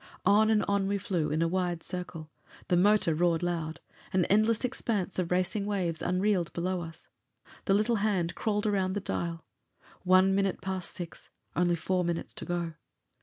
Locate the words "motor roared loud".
2.75-3.79